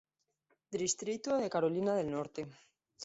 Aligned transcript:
Distrito 0.81 1.37
de 1.37 1.47
Carolina 1.47 1.93
del 1.95 2.09
Norte. 2.09 2.47